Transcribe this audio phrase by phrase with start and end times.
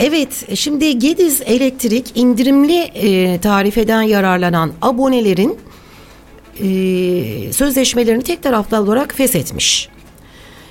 [0.00, 5.58] Evet, şimdi Gediz Elektrik indirimli e, tarifeden yararlanan abonelerin
[6.60, 9.88] e, sözleşmelerini tek taraflı olarak feshetmiş.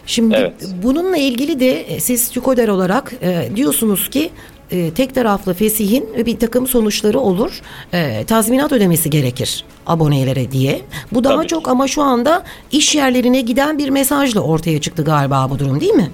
[0.05, 0.53] Şimdi Evet.
[0.83, 4.29] bununla ilgili de e, siz TÜKODER olarak e, diyorsunuz ki
[4.71, 7.61] e, tek taraflı fesihin bir takım sonuçları olur.
[7.93, 10.81] E, tazminat ödemesi gerekir abonelere diye.
[11.11, 15.47] Bu daha Tabii çok ama şu anda iş yerlerine giden bir mesajla ortaya çıktı galiba
[15.49, 16.11] bu durum değil mi?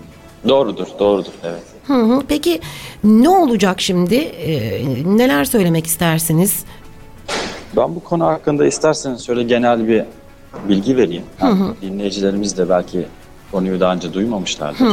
[0.47, 1.31] Doğrudur, doğrudur.
[1.43, 1.72] Evet.
[1.87, 2.21] Hı hı.
[2.27, 2.61] Peki
[3.03, 4.15] ne olacak şimdi?
[4.15, 4.81] E,
[5.17, 6.65] neler söylemek istersiniz?
[7.77, 10.03] Ben bu konu hakkında isterseniz şöyle genel bir
[10.69, 11.23] bilgi vereyim.
[11.37, 13.05] Hem dinleyicilerimiz de belki
[13.51, 14.87] konuyu daha önce duymamışlardır.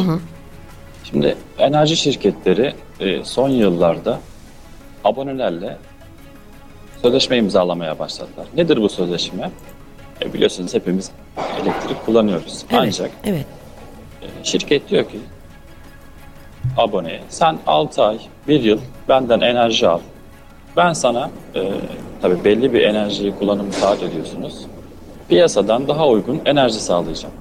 [1.04, 4.20] Şimdi enerji şirketleri e, son yıllarda
[5.04, 5.76] abonelerle
[7.02, 8.46] sözleşme imzalamaya başladılar.
[8.56, 9.50] Nedir bu sözleşme?
[10.22, 11.10] E, biliyorsunuz hepimiz
[11.62, 12.64] elektrik kullanıyoruz.
[12.70, 13.46] Evet, Ancak evet.
[14.42, 15.18] Şirket diyor ki
[16.80, 20.00] aboneye sen 6 ay, 1 yıl benden enerji al.
[20.76, 21.72] Ben sana e,
[22.22, 24.66] tabii belli bir enerjiyi kullanımı saat ödüyorsunuz.
[25.28, 27.34] Piyasadan daha uygun enerji sağlayacağım.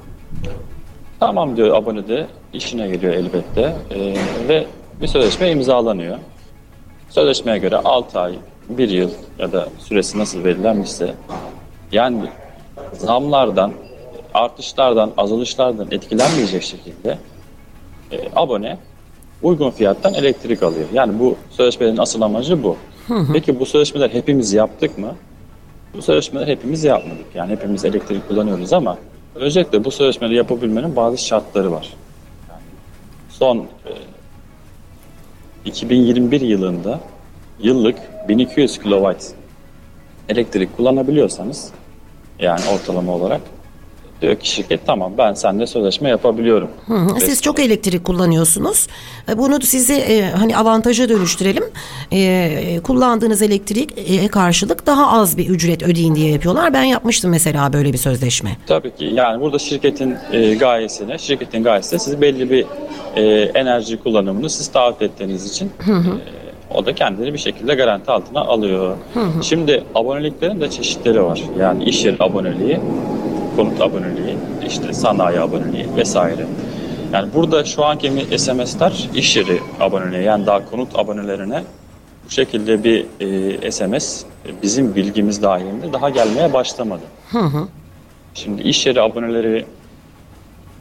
[1.19, 4.15] Tamam diyor abone de işine geliyor elbette E,
[4.47, 4.65] ve
[5.01, 6.17] bir sözleşme imzalanıyor.
[7.09, 8.35] Sözleşmeye göre 6 ay,
[8.69, 9.09] 1 yıl
[9.39, 11.13] ya da süresi nasıl verilenmişse
[11.91, 12.29] yani
[12.93, 13.71] zamlardan,
[14.33, 17.17] artışlardan, azalışlardan etkilenmeyecek şekilde
[18.11, 18.77] e, abone
[19.43, 20.87] uygun fiyattan elektrik alıyor.
[20.93, 22.77] Yani bu sözleşmelerin asıl amacı bu.
[23.33, 25.15] Peki bu sözleşmeler hepimiz yaptık mı?
[25.93, 27.25] Bu sözleşmeler hepimiz yapmadık.
[27.35, 28.97] Yani hepimiz elektrik kullanıyoruz ama
[29.35, 31.93] özellikle bu sözleşmeleri yapabilmenin bazı şartları var.
[32.49, 32.61] Yani
[33.29, 33.91] son e,
[35.65, 36.99] 2021 yılında
[37.59, 39.13] yıllık 1200 kW
[40.29, 41.71] elektrik kullanabiliyorsanız
[42.39, 43.41] yani ortalama olarak
[44.21, 46.67] diyor ki şirket tamam ben seninle sözleşme yapabiliyorum.
[46.87, 47.19] Hı hı.
[47.19, 48.87] Siz çok elektrik kullanıyorsunuz.
[49.29, 51.63] E, Bunu sizi e, hani avantaja dönüştürelim.
[52.13, 56.73] E, kullandığınız elektrik e, karşılık daha az bir ücret ödeyin diye yapıyorlar.
[56.73, 58.57] Ben yapmıştım mesela böyle bir sözleşme.
[58.67, 62.65] Tabii ki yani burada şirketin e, gayesine, şirketin gayesi de siz belli bir
[63.15, 65.91] e, enerji kullanımını siz taahhüt ettiğiniz için e,
[66.75, 68.97] o da kendini bir şekilde garanti altına alıyor.
[69.41, 71.41] Şimdi aboneliklerin de çeşitleri var.
[71.59, 72.79] Yani iş yeri aboneliği,
[73.55, 74.37] konut aboneliği,
[74.67, 76.45] işte sanayi aboneliği vesaire.
[77.13, 81.63] Yani burada şu anki SMS'ler iş yeri aboneliği yani daha konut abonelerine
[82.25, 83.05] bu şekilde bir
[83.63, 84.23] e, SMS
[84.63, 87.01] bizim bilgimiz dahilinde daha gelmeye başlamadı.
[88.33, 89.65] Şimdi iş yeri aboneleri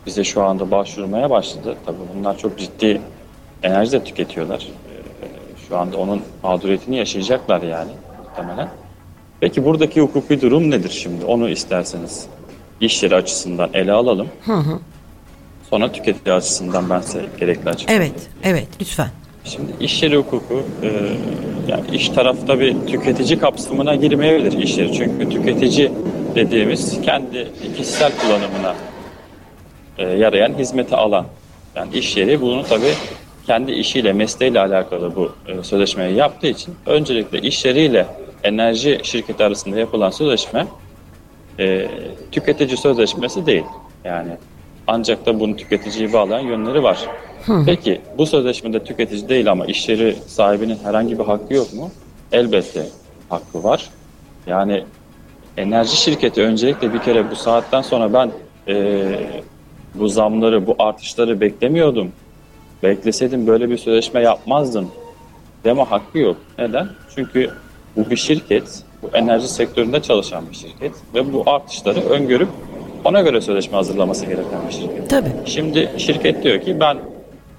[0.06, 1.76] bize şu anda başvurmaya başladı.
[1.86, 3.00] Tabii bunlar çok ciddi
[3.62, 4.66] enerji de tüketiyorlar.
[5.22, 5.26] Ee,
[5.68, 7.90] Şu anda onun mağduriyetini yaşayacaklar yani
[8.24, 8.68] muhtemelen.
[9.40, 11.24] Peki buradaki hukuki durum nedir şimdi?
[11.24, 12.26] Onu isterseniz
[12.80, 14.28] iş yeri açısından ele alalım.
[15.70, 18.12] Sonra tüketici açısından ben size gerekli açıklayayım.
[18.12, 19.08] Evet, evet lütfen.
[19.44, 20.88] Şimdi iş yeri hukuku e,
[21.68, 24.92] yani iş tarafta bir tüketici kapsamına girmeyebilir iş yeri.
[24.92, 25.92] Çünkü tüketici
[26.34, 28.74] dediğimiz kendi kişisel kullanımına
[29.98, 31.26] e, yarayan hizmeti alan.
[31.76, 32.94] Yani iş yeri bunu tabii
[33.46, 38.06] kendi işiyle, mesleğiyle alakalı bu e, sözleşmeyi yaptığı için öncelikle iş yeriyle
[38.42, 40.66] enerji şirketi arasında yapılan sözleşme
[41.58, 41.88] e,
[42.32, 43.64] tüketici sözleşmesi değil.
[44.04, 44.30] Yani
[44.86, 46.98] ancak da bunu tüketiciyi bağlayan yönleri var.
[47.66, 51.90] Peki bu sözleşmede tüketici değil ama iş yeri sahibinin herhangi bir hakkı yok mu?
[52.32, 52.86] Elbette
[53.28, 53.90] hakkı var.
[54.46, 54.84] Yani
[55.56, 58.30] enerji şirketi öncelikle bir kere bu saatten sonra ben
[58.68, 59.04] e,
[59.94, 62.12] bu zamları, bu artışları beklemiyordum.
[62.82, 64.90] Bekleseydim böyle bir sözleşme yapmazdım
[65.64, 66.36] deme hakkı yok.
[66.58, 66.88] Neden?
[67.14, 67.50] Çünkü
[67.96, 72.48] bu bir şirket, bu enerji sektöründe çalışan bir şirket ve bu artışları öngörüp
[73.04, 75.10] ona göre sözleşme hazırlaması gereken bir şirket.
[75.10, 75.32] Tabii.
[75.44, 76.98] Şimdi şirket diyor ki ben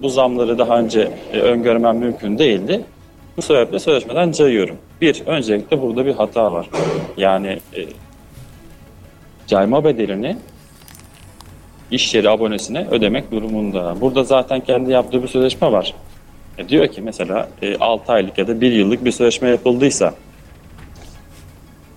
[0.02, 2.82] bu zamları daha önce e, öngörmem mümkün değildi.
[3.38, 4.78] Bu sebeple sözleşmeden cayıyorum.
[5.02, 6.70] Bir, öncelikle burada bir hata var.
[7.18, 7.86] Yani e,
[9.48, 10.38] cayma bedelini
[11.92, 13.96] iş yeri abonesine ödemek durumunda.
[14.02, 15.94] Burada zaten kendi yaptığı bir sözleşme var.
[16.58, 20.14] E, diyor ki mesela e, 6 aylık ya da 1 yıllık bir sözleşme yapıldıysa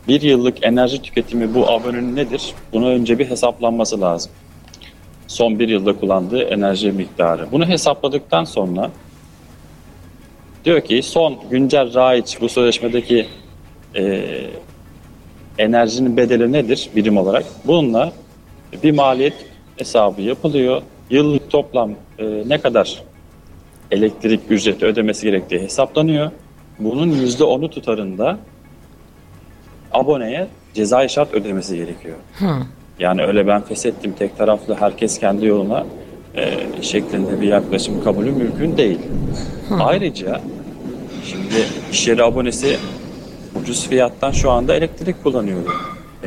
[0.09, 2.55] bir yıllık enerji tüketimi bu abonenin nedir?
[2.73, 4.33] Buna önce bir hesaplanması lazım.
[5.27, 7.47] Son bir yılda kullandığı enerji miktarı.
[7.53, 8.91] Bunu hesapladıktan sonra
[10.65, 13.27] diyor ki son güncel raiç bu sözleşmedeki
[13.97, 14.25] e,
[15.59, 17.45] enerjinin bedeli nedir birim olarak?
[17.65, 18.13] Bununla
[18.83, 19.35] bir maliyet
[19.77, 20.83] hesabı yapılıyor.
[21.11, 23.03] Yıllık toplam e, ne kadar
[23.91, 26.31] elektrik ücreti ödemesi gerektiği hesaplanıyor.
[26.79, 28.39] Bunun %10'u tutarında
[29.95, 32.17] aboneye cezai şart ödemesi gerekiyor.
[32.99, 35.85] Yani öyle ben feshettim tek taraflı herkes kendi yoluna
[36.37, 38.99] e, şeklinde bir yaklaşım kabulü mümkün değil.
[39.81, 40.41] Ayrıca
[41.25, 42.77] şimdi iş yeri abonesi
[43.63, 45.59] ucuz fiyattan şu anda elektrik kullanıyor.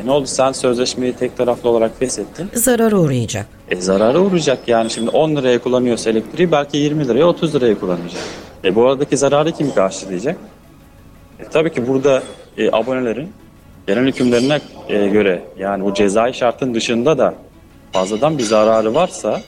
[0.03, 2.49] E ne oldu sen sözleşmeyi tek taraflı olarak feshettin.
[2.53, 3.45] Zarara uğrayacak.
[3.69, 8.21] E zarara uğrayacak yani şimdi 10 liraya kullanıyorsa elektriği belki 20 liraya 30 liraya kullanacak.
[8.63, 10.37] E bu aradaki zararı kim karşılayacak?
[11.39, 12.23] E tabii ki burada
[12.57, 13.29] e, abonelerin
[13.87, 14.59] genel hükümlerine
[14.89, 17.33] e, göre yani bu cezai şartın dışında da
[17.91, 19.41] fazladan bir zararı varsa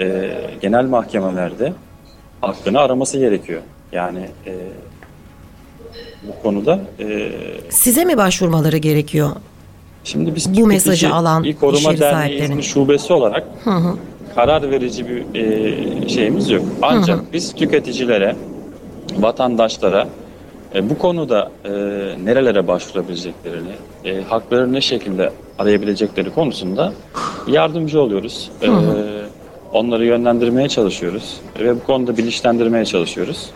[0.00, 0.30] e,
[0.62, 1.72] genel mahkemelerde
[2.40, 3.60] hakkını araması gerekiyor.
[3.92, 4.52] Yani e,
[6.22, 7.32] bu konuda e,
[7.70, 9.30] Size mi başvurmaları gerekiyor?
[10.04, 13.44] Şimdi biz Bu mesajı alan İl Koruma Derneği'nin şubesi olarak
[14.34, 16.62] karar verici bir e, şeyimiz yok.
[16.82, 18.36] Ancak biz tüketicilere,
[19.18, 20.08] vatandaşlara
[20.74, 21.70] e, bu konuda e,
[22.24, 23.72] nerelere başvurabileceklerini,
[24.04, 26.92] e, hakları ne şekilde arayabilecekleri konusunda
[27.48, 28.50] yardımcı oluyoruz.
[28.62, 28.68] E,
[29.72, 33.50] onları yönlendirmeye çalışıyoruz ve bu konuda bilinçlendirmeye çalışıyoruz.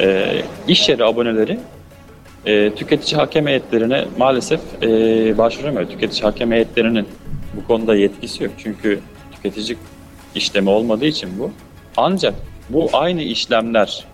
[0.00, 0.26] E,
[0.68, 1.58] iş yeri aboneleri
[2.46, 4.88] e, tüketici hakem heyetlerine maalesef e,
[5.38, 5.88] başvuramıyor.
[5.88, 7.06] Tüketici hakem heyetlerinin
[7.56, 8.52] bu konuda yetkisi yok.
[8.58, 9.00] Çünkü
[9.32, 9.76] tüketici
[10.34, 11.50] işlemi olmadığı için bu.
[11.96, 12.34] Ancak
[12.70, 14.04] bu aynı işlemler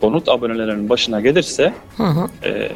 [0.00, 1.72] konut abonelerinin başına gelirse
[2.44, 2.68] e,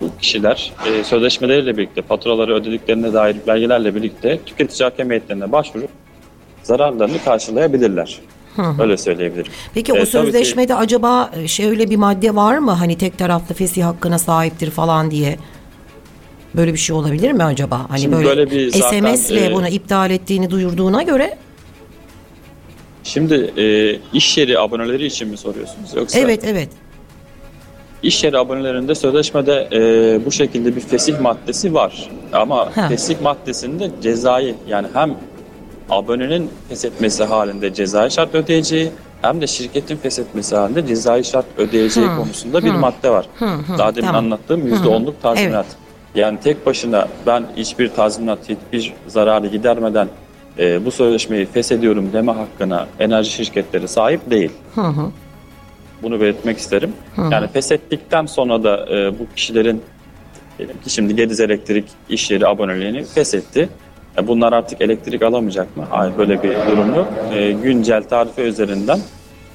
[0.00, 5.90] bu kişiler e, sözleşmeleriyle birlikte faturaları ödediklerine dair belgelerle birlikte tüketici hakem heyetlerine başvurup
[6.62, 8.18] zararlarını karşılayabilirler.
[8.80, 9.52] Öyle söyleyebilirim.
[9.74, 12.70] Peki E, o ki- sözleşmede acaba e, şöyle bir madde var mı?
[12.70, 15.38] Hani tek taraflı fesih hakkına sahiptir falan diye.
[16.54, 17.86] Böyle bir şey olabilir mi acaba?
[17.88, 21.36] Hani böyle, böyle bir SMS'le e, bunu iptal ettiğini duyurduğuna göre
[23.06, 26.18] Şimdi e, iş yeri aboneleri için mi soruyorsunuz yoksa?
[26.18, 26.68] evet evet.
[28.02, 29.80] İş yeri abonelerinde sözleşmede e,
[30.26, 32.10] bu şekilde bir fesih maddesi var.
[32.32, 32.88] Ama Ha.
[32.88, 35.14] fesih maddesinde cezai yani hem
[35.90, 38.90] abonenin feshetmesi halinde cezai şart ödeyeceği
[39.22, 43.26] hem de şirketin feshetmesi halinde cezai şart ödeyeceği konusunda bir madde var.
[43.78, 44.24] Daha demin tamam.
[44.24, 45.66] anlattığım %10'luk tazminat.
[46.14, 48.38] Yani tek başına ben hiçbir tazminat,
[48.72, 50.08] hiçbir zararı gidermeden
[50.58, 54.50] e, bu sözleşmeyi feshediyorum deme hakkına enerji şirketleri sahip değil.
[56.02, 56.92] Bunu belirtmek isterim.
[57.30, 59.82] Yani feshettikten sonra da e, bu kişilerin
[60.58, 63.68] diyelim ki şimdi Gediz Elektrik iş yeri aboneliğini feshetti.
[64.18, 65.84] E, bunlar artık elektrik alamayacak mı?
[65.90, 67.08] Hayır böyle bir durum yok.
[67.34, 69.00] E, güncel tarife üzerinden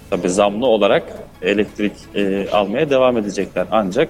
[0.10, 1.04] tabii zamlı olarak
[1.42, 3.68] elektrik e, almaya devam edecekler.
[3.72, 4.10] Ancak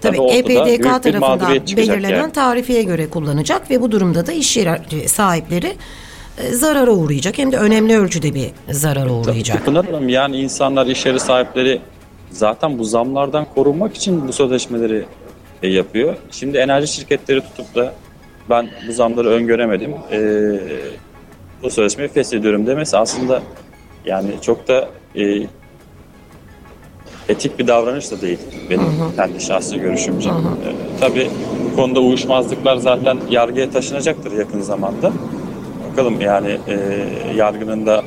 [0.00, 2.32] Tabii EPDK tarafından belirlenen yani.
[2.32, 5.72] tarifeye göre kullanacak ve bu durumda da iş yeri sahipleri
[6.52, 7.38] zarara uğrayacak.
[7.38, 9.64] Hem de önemli ölçüde bir zarara uğrayacak.
[9.64, 11.80] Pınar Hanım yani insanlar iş yeri sahipleri
[12.30, 15.04] zaten bu zamlardan korunmak için bu sözleşmeleri
[15.62, 16.16] e, yapıyor.
[16.30, 17.94] Şimdi enerji şirketleri tutup da
[18.50, 19.94] ben bu zamları öngöremedim.
[20.12, 20.20] E,
[21.62, 23.42] bu sözleşmeyi feshediyorum demesi aslında
[24.04, 25.46] yani çok da e,
[27.28, 28.38] etik bir davranış da değil
[28.70, 28.86] benim
[29.16, 30.28] kendi şahsi görüşümce.
[30.28, 30.32] E,
[31.00, 31.30] tabii
[31.64, 35.12] bu konuda uyuşmazlıklar zaten yargıya taşınacaktır yakın zamanda.
[35.94, 36.76] Bakalım yani e,
[37.36, 38.02] yargının da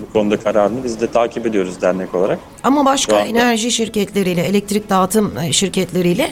[0.00, 2.38] bu konuda kararını biz de takip ediyoruz dernek olarak.
[2.62, 6.28] Ama başka anda- enerji şirketleriyle, elektrik dağıtım e, şirketleriyle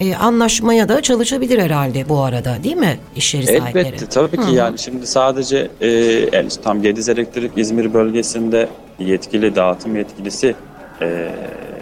[0.00, 3.86] e, anlaşmaya da çalışabilir herhalde bu arada değil mi iş yeri sahipleri?
[3.86, 8.68] Elbette tabii ki yani şimdi sadece e, tam Gediz Elektrik İzmir bölgesinde
[8.98, 10.54] yetkili dağıtım yetkilisi
[11.02, 11.28] e,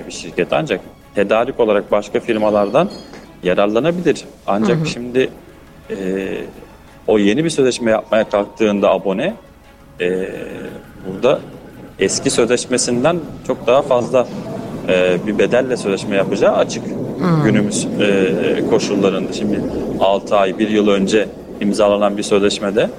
[0.07, 0.81] bir şirket ancak
[1.15, 2.91] tedarik olarak başka firmalardan
[3.43, 4.25] yararlanabilir.
[4.47, 5.29] Ancak şimdi
[5.91, 5.97] e,
[7.07, 9.35] o yeni bir sözleşme yapmaya kalktığında abone
[10.01, 10.29] e,
[11.07, 11.41] burada
[11.99, 13.17] eski sözleşmesinden
[13.47, 14.27] çok daha fazla
[14.89, 16.85] e, bir bedelle sözleşme yapacağı açık
[17.45, 19.33] günümüz e, koşullarında.
[19.33, 19.61] Şimdi
[20.01, 21.29] 6 ay, 1 yıl önce
[21.61, 22.91] imzalanan bir sözleşmede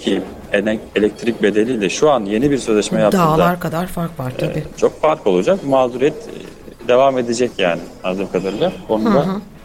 [0.00, 0.22] ki
[0.94, 4.64] elektrik bedeliyle şu an yeni bir sözleşme yaptığında Dağlar kadar fark var tabii.
[4.76, 5.66] çok fark olacak.
[5.66, 6.14] Mağduriyet
[6.84, 8.72] e, devam edecek yani anladığım kadarıyla.
[8.88, 9.57] Konuda e,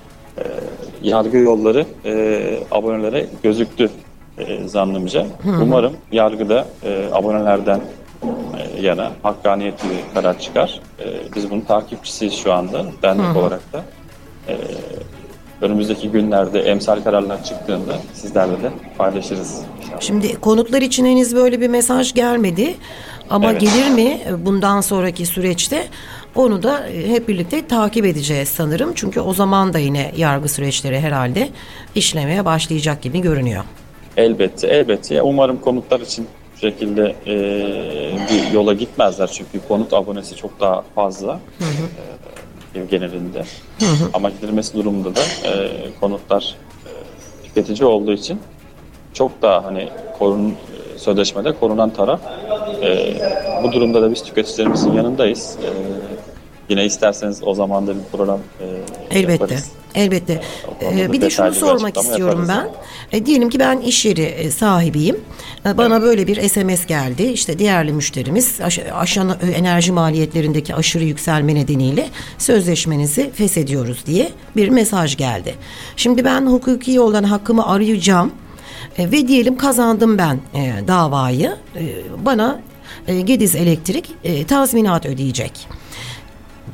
[1.03, 3.89] yargı yolları e, abonelere gözüktü
[4.38, 5.27] e, zannımca.
[5.62, 7.81] Umarım yargıda e, abonelerden
[8.77, 10.79] e, yana hakkaniyetli bir karar çıkar.
[11.00, 11.05] E,
[11.36, 13.83] biz bunun takipçisiyiz şu anda dernek olarak da.
[14.48, 14.57] E,
[15.62, 19.62] önümüzdeki günlerde emsal kararlar çıktığında sizlerle de paylaşırız.
[20.00, 22.75] Şimdi konutlar için henüz böyle bir mesaj gelmedi.
[23.29, 23.62] Ama Evet.
[23.62, 25.88] gelir mi bundan sonraki süreçte
[26.35, 28.91] onu da e, hep birlikte takip edeceğiz sanırım.
[28.95, 31.49] Çünkü o zaman da yine yargı süreçleri herhalde
[31.95, 33.63] işlemeye başlayacak gibi görünüyor.
[34.17, 35.21] Elbette, elbette.
[35.21, 37.35] Umarım konutlar için bu şekilde e,
[38.29, 39.27] bir yola gitmezler.
[39.33, 41.39] Çünkü konut abonesi çok daha fazla
[42.75, 43.43] e, genelinde.
[44.13, 46.91] Ama gidilmesi durumunda da e, konutlar e,
[47.47, 48.39] tüketici olduğu için
[49.13, 52.21] çok daha hani korun, e, sözleşmede korunan taraf.
[52.81, 53.13] E,
[53.63, 55.57] bu durumda da biz tüketicilerimizin yanındayız.
[55.63, 55.69] E,
[56.70, 58.65] yine isterseniz o zaman da bir program e,
[59.20, 59.32] Elbette.
[59.32, 59.72] yaparız.
[59.96, 60.41] Elbette.
[60.82, 62.70] Ee, bir de şunu sormak istiyorum ben.
[63.12, 65.17] E, diyelim ki ben iş yeri e, sahibiyim.
[65.65, 67.24] E, Bana böyle bir SMS geldi.
[67.24, 74.70] İşte diğerli müşterimiz aş- aşan e, enerji maliyetlerindeki aşırı yükselme nedeniyle sözleşmenizi feshediyoruz diye bir
[74.70, 75.55] mesaj geldi.
[75.96, 78.32] Şimdi ben hukuki yoldan hakkımı arayacağım.
[78.98, 81.55] E, ve diyelim kazandım ben e, davayı.
[81.75, 81.82] E,
[82.25, 82.60] bana
[83.08, 85.67] e, Gediz Elektrik e, tazminat ödeyecek.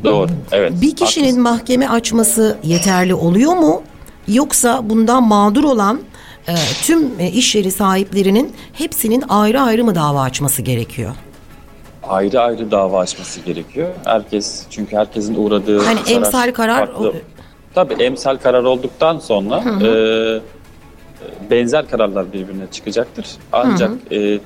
[0.03, 0.29] Doğru.
[0.51, 0.74] Evet.
[0.81, 1.41] Bir kişinin haklısın.
[1.43, 3.84] mahkeme açması yeterli oluyor mu?
[4.27, 6.00] Yoksa bundan mağdur olan
[6.48, 6.53] e,
[6.84, 11.12] tüm e, iş yeri sahiplerinin hepsinin ayrı ayrı mı dava açması gerekiyor?
[12.08, 13.89] ayrı ayrı dava açması gerekiyor.
[14.05, 17.13] Herkes çünkü herkesin uğradığı Hani zarar emsal karar- farklı.
[17.75, 19.89] Tabii emsal karar olduktan sonra e,
[21.51, 23.25] benzer kararlar birbirine çıkacaktır.
[23.53, 24.39] Ancak e,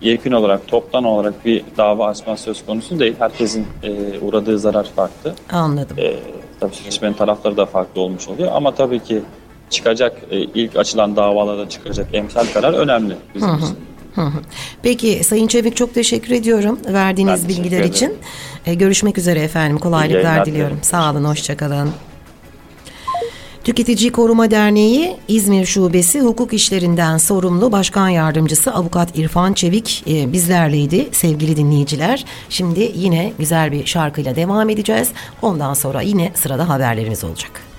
[0.00, 3.14] yekün olarak toptan olarak bir dava açma söz konusu değil.
[3.18, 5.34] Herkesin e, uğradığı zarar farklı.
[5.52, 5.96] Anladım.
[5.98, 6.16] E,
[6.60, 9.22] tabii sözleşmenin tarafları da farklı olmuş oluyor ama tabii ki
[9.70, 13.76] çıkacak e, ilk açılan davalarda çıkacak emsal karar önemli bizim için.
[14.82, 17.92] Peki Sayın Çevik çok teşekkür ediyorum verdiğiniz Ben teşekkür bilgiler ederim.
[17.94, 18.14] için.
[18.66, 19.78] E, görüşmek üzere efendim.
[19.78, 20.78] Kolaylıklar diliyorum.
[20.82, 21.90] Sağ olun, hoşçakalın.
[23.66, 31.08] Tüketici Koruma Derneği İzmir Şubesi hukuk işlerinden sorumlu Başkan Yardımcısı Avukat İrfan Çevik e, bizlerleydi
[31.12, 32.24] sevgili dinleyiciler.
[32.48, 35.08] Şimdi yine güzel bir şarkıyla devam edeceğiz.
[35.42, 37.65] Ondan sonra yine sırada haberlerimiz olacak.